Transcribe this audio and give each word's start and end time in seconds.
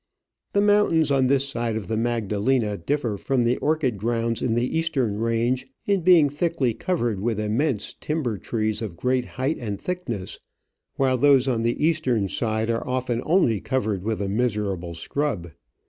The 0.53 0.61
mountains 0.61 1.11
on 1.11 1.27
this 1.27 1.47
side 1.47 1.75
of 1.75 1.87
the 1.87 1.95
Magda 1.95 2.39
lena 2.39 2.75
differ 2.75 3.17
from 3.17 3.43
the 3.43 3.57
orchid 3.57 3.97
grounds 3.99 4.41
in 4.41 4.55
the 4.55 4.75
eastern 4.75 5.19
range 5.19 5.67
in 5.85 6.01
being 6.01 6.27
thickly 6.27 6.73
covered 6.73 7.19
with 7.19 7.39
immense 7.39 7.93
timber 8.01 8.31
M 8.31 8.37
Digitized 8.37 8.39
by 8.39 8.39
VjOOQIC 8.39 8.49
178 8.49 8.49
Travels 8.49 8.81
and 8.81 8.81
Adventures 8.81 8.81
trees 8.81 8.81
of 8.81 8.97
great 8.97 9.25
height 9.37 9.57
and 9.59 9.79
thickness, 9.81 10.39
while 10.95 11.17
those 11.19 11.47
on 11.47 11.61
the 11.61 11.85
eastern 11.85 12.27
side 12.29 12.69
are 12.71 12.87
often 12.87 13.21
only 13.27 13.61
covered 13.61 14.03
with 14.03 14.21
a 14.23 14.27
miserable 14.27 14.93
scrub. 14.95 15.51